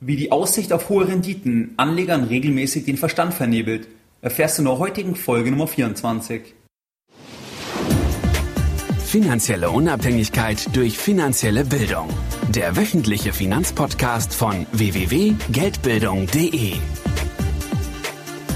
[0.00, 3.88] Wie die Aussicht auf hohe Renditen Anlegern regelmäßig den Verstand vernebelt,
[4.22, 6.54] erfährst du in der heutigen Folge Nummer 24.
[9.04, 12.10] Finanzielle Unabhängigkeit durch finanzielle Bildung.
[12.50, 16.74] Der wöchentliche Finanzpodcast von www.geldbildung.de.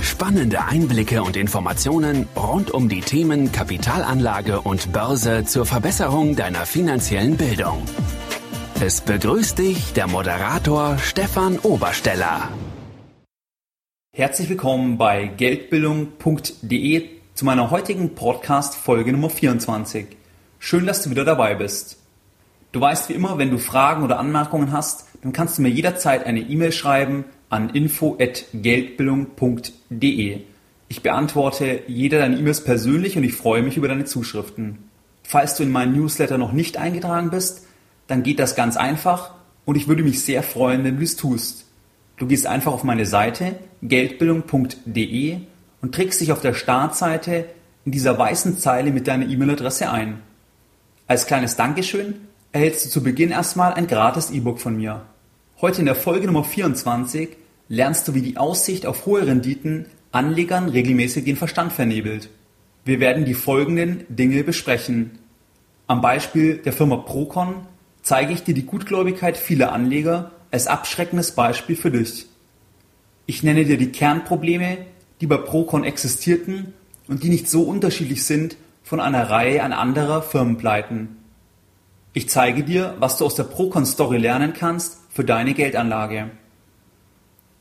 [0.00, 7.36] Spannende Einblicke und Informationen rund um die Themen Kapitalanlage und Börse zur Verbesserung deiner finanziellen
[7.36, 7.82] Bildung.
[8.84, 12.48] Es begrüßt dich der Moderator Stefan Obersteller.
[14.12, 20.06] Herzlich willkommen bei geldbildung.de zu meiner heutigen Podcast Folge Nummer 24.
[20.58, 21.98] Schön, dass du wieder dabei bist.
[22.72, 26.26] Du weißt wie immer, wenn du Fragen oder Anmerkungen hast, dann kannst du mir jederzeit
[26.26, 30.40] eine E-Mail schreiben an info@geldbildung.de.
[30.88, 34.90] Ich beantworte jede deine E-Mails persönlich und ich freue mich über deine Zuschriften.
[35.22, 37.68] Falls du in meinen Newsletter noch nicht eingetragen bist,
[38.12, 39.30] dann geht das ganz einfach
[39.64, 41.64] und ich würde mich sehr freuen, wenn du es tust.
[42.18, 45.38] Du gehst einfach auf meine Seite geldbildung.de
[45.80, 47.46] und trägst dich auf der Startseite
[47.86, 50.20] in dieser weißen Zeile mit deiner E-Mail-Adresse ein.
[51.06, 52.16] Als kleines Dankeschön
[52.52, 55.06] erhältst du zu Beginn erstmal ein gratis E-Book von mir.
[55.62, 57.30] Heute in der Folge Nummer 24
[57.70, 62.28] lernst du, wie die Aussicht auf hohe Renditen Anlegern regelmäßig den Verstand vernebelt.
[62.84, 65.12] Wir werden die folgenden Dinge besprechen.
[65.86, 67.71] Am Beispiel der Firma Procon
[68.02, 72.26] zeige ich dir die Gutgläubigkeit vieler Anleger als abschreckendes Beispiel für dich.
[73.26, 74.78] Ich nenne dir die Kernprobleme,
[75.20, 76.74] die bei Procon existierten
[77.08, 81.16] und die nicht so unterschiedlich sind von einer Reihe an anderer Firmenpleiten.
[82.12, 86.30] Ich zeige dir, was du aus der Procon-Story lernen kannst für deine Geldanlage.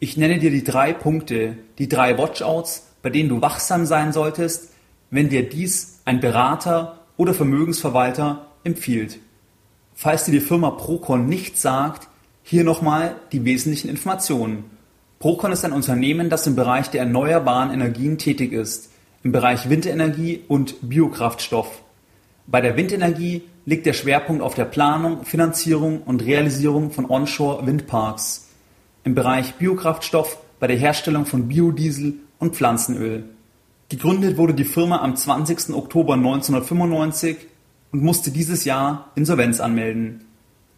[0.00, 4.72] Ich nenne dir die drei Punkte, die drei Watchouts, bei denen du wachsam sein solltest,
[5.10, 9.18] wenn dir dies ein Berater oder Vermögensverwalter empfiehlt.
[10.02, 12.08] Falls dir die Firma Procon nichts sagt,
[12.42, 14.64] hier nochmal die wesentlichen Informationen.
[15.18, 18.88] Procon ist ein Unternehmen, das im Bereich der erneuerbaren Energien tätig ist,
[19.22, 21.82] im Bereich Windenergie und Biokraftstoff.
[22.46, 28.48] Bei der Windenergie liegt der Schwerpunkt auf der Planung, Finanzierung und Realisierung von Onshore-Windparks.
[29.04, 33.24] Im Bereich Biokraftstoff bei der Herstellung von Biodiesel und Pflanzenöl.
[33.90, 35.74] Gegründet wurde die Firma am 20.
[35.74, 37.36] Oktober 1995
[37.92, 40.24] und musste dieses Jahr Insolvenz anmelden.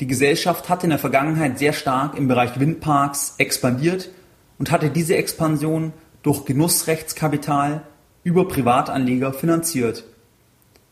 [0.00, 4.10] Die Gesellschaft hatte in der Vergangenheit sehr stark im Bereich Windparks expandiert
[4.58, 5.92] und hatte diese Expansion
[6.22, 7.82] durch Genussrechtskapital
[8.24, 10.04] über Privatanleger finanziert.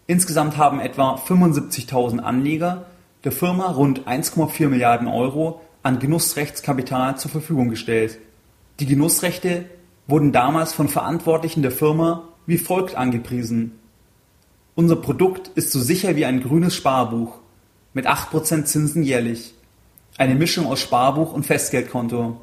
[0.07, 2.87] Insgesamt haben etwa 75.000 Anleger
[3.25, 8.19] der Firma rund 1,4 Milliarden Euro an Genussrechtskapital zur Verfügung gestellt.
[8.81, 9.67] Die Genussrechte
[10.07, 13.80] wurden damals von Verantwortlichen der Firma wie folgt angepriesen.
[14.81, 17.35] Unser Produkt ist so sicher wie ein grünes Sparbuch
[17.93, 19.53] mit 8% Zinsen jährlich.
[20.17, 22.41] Eine Mischung aus Sparbuch und Festgeldkonto.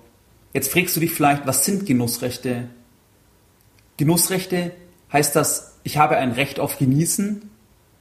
[0.54, 2.68] Jetzt fragst du dich vielleicht, was sind Genussrechte?
[3.98, 4.72] Genussrechte
[5.12, 7.50] heißt das, ich habe ein Recht auf Genießen?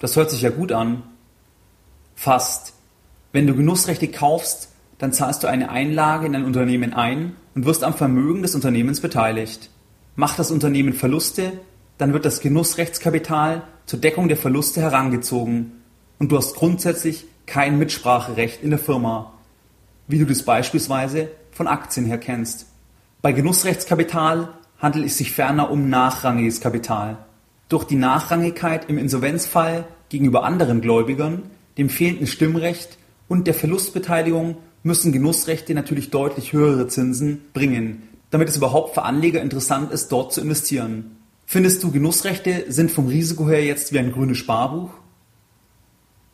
[0.01, 1.05] Das hört sich ja gut an.
[2.15, 2.75] Fast.
[3.33, 7.83] Wenn du Genussrechte kaufst, dann zahlst du eine Einlage in ein Unternehmen ein und wirst
[7.83, 9.71] am Vermögen des Unternehmens beteiligt.
[10.15, 11.55] Macht das Unternehmen Verluste,
[11.97, 15.73] dann wird das Genussrechtskapital zur Deckung der Verluste herangezogen
[16.19, 19.33] und du hast grundsätzlich kein Mitspracherecht in der Firma,
[20.09, 22.67] wie du das beispielsweise von Aktien her kennst.
[23.23, 27.19] Bei Genussrechtskapital handelt es sich ferner um nachrangiges Kapital.
[27.69, 31.45] Durch die Nachrangigkeit im Insolvenzfall gegenüber anderen Gläubigern,
[31.79, 32.99] dem fehlenden Stimmrecht
[33.29, 39.43] und der Verlustbeteiligung müssen Genussrechte natürlich deutlich höhere Zinsen bringen, damit es überhaupt für Anleger
[39.43, 41.17] interessant ist, dort zu investieren.
[41.49, 44.91] Findest du, Genussrechte sind vom Risiko her jetzt wie ein grünes Sparbuch?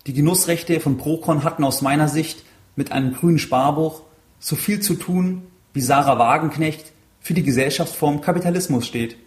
[0.07, 2.43] Die Genussrechte von Procon hatten aus meiner Sicht
[2.77, 4.01] mit einem grünen Sparbuch
[4.41, 5.43] so viel zu tun,
[5.75, 9.19] wie Sarah Wagenknecht für die Gesellschaftsform Kapitalismus steht.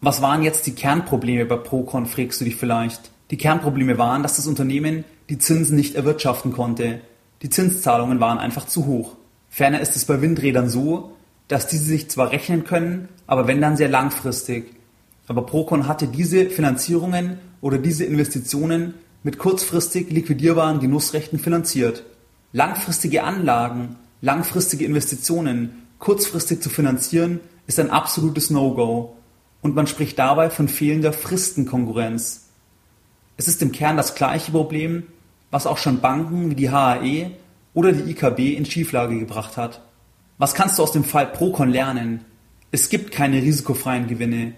[0.00, 3.10] Was waren jetzt die Kernprobleme bei Procon, fragst du dich vielleicht.
[3.32, 7.00] Die Kernprobleme waren, dass das Unternehmen die Zinsen nicht erwirtschaften konnte.
[7.42, 9.16] Die Zinszahlungen waren einfach zu hoch.
[9.50, 11.16] Ferner ist es bei Windrädern so,
[11.48, 14.81] dass diese sich zwar rechnen können, aber wenn dann sehr langfristig.
[15.28, 22.04] Aber Procon hatte diese Finanzierungen oder diese Investitionen mit kurzfristig liquidierbaren Genussrechten finanziert.
[22.52, 29.16] Langfristige Anlagen, langfristige Investitionen kurzfristig zu finanzieren, ist ein absolutes No-Go
[29.60, 32.48] und man spricht dabei von fehlender Fristenkonkurrenz.
[33.36, 35.04] Es ist im Kern das gleiche Problem,
[35.50, 37.30] was auch schon Banken wie die HAE
[37.74, 39.82] oder die IKB in Schieflage gebracht hat.
[40.38, 42.24] Was kannst du aus dem Fall Procon lernen?
[42.72, 44.54] Es gibt keine risikofreien Gewinne.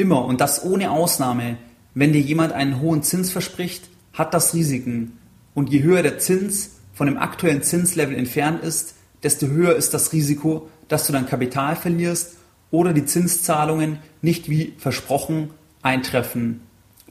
[0.00, 1.58] Immer und das ohne Ausnahme.
[1.92, 5.18] Wenn dir jemand einen hohen Zins verspricht, hat das Risiken.
[5.52, 10.14] Und je höher der Zins von dem aktuellen Zinslevel entfernt ist, desto höher ist das
[10.14, 12.36] Risiko, dass du dein Kapital verlierst
[12.70, 15.50] oder die Zinszahlungen nicht wie versprochen
[15.82, 16.62] eintreffen.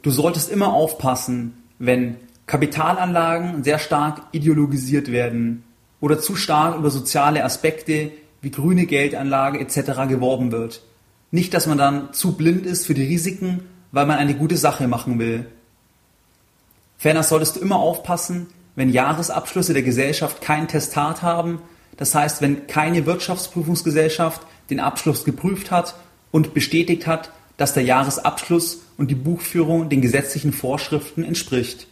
[0.01, 2.15] Du solltest immer aufpassen, wenn
[2.47, 5.63] Kapitalanlagen sehr stark ideologisiert werden
[6.01, 8.11] oder zu stark über soziale Aspekte
[8.41, 10.07] wie grüne Geldanlage etc.
[10.07, 10.81] geworben wird.
[11.31, 13.61] Nicht, dass man dann zu blind ist für die Risiken,
[13.91, 15.45] weil man eine gute Sache machen will.
[16.97, 21.61] Ferner solltest du immer aufpassen, wenn Jahresabschlüsse der Gesellschaft kein Testat haben,
[21.97, 25.95] das heißt, wenn keine Wirtschaftsprüfungsgesellschaft den Abschluss geprüft hat
[26.31, 31.87] und bestätigt hat, dass der Jahresabschluss und die Buchführung den gesetzlichen Vorschriften entspricht.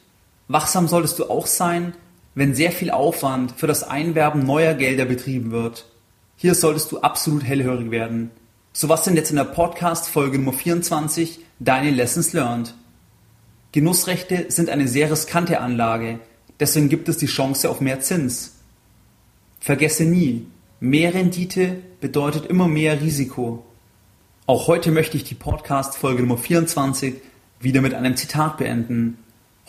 [0.48, 1.94] Wachsam solltest du auch sein,
[2.36, 5.86] wenn sehr viel Aufwand für das Einwerben neuer Gelder betrieben wird.
[6.38, 8.32] Hier solltest du absolut hellhörig werden.
[8.80, 12.76] So was sind jetzt in der Podcast Folge Nummer 24 deine Lessons learned.
[13.72, 16.20] Genussrechte sind eine sehr riskante Anlage,
[16.60, 18.58] deswegen gibt es die Chance auf mehr Zins.
[19.60, 20.46] Vergesse nie,
[20.80, 23.66] mehr Rendite bedeutet immer mehr Risiko.
[24.46, 27.16] Auch heute möchte ich die Podcast Folge Nummer 24
[27.60, 29.18] wieder mit einem Zitat beenden.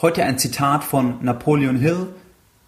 [0.02, 2.08] Heute ein Zitat von Napoleon Hill,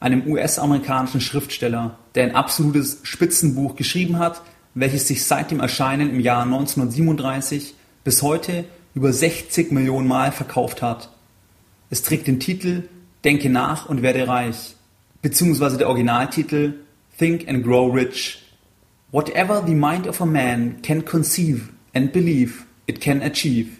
[0.00, 4.40] einem US-amerikanischen Schriftsteller, der ein absolutes Spitzenbuch geschrieben hat,
[4.74, 7.74] welches sich seit dem Erscheinen im Jahr 1937
[8.04, 8.64] bis heute
[8.94, 11.10] über 60 Millionen Mal verkauft hat.
[11.90, 12.88] Es trägt den Titel
[13.24, 14.76] Denke nach und werde reich,
[15.20, 16.74] beziehungsweise der Originaltitel
[17.18, 18.42] Think and Grow Rich.
[19.12, 23.79] Whatever the mind of a man can conceive and believe, it can achieve.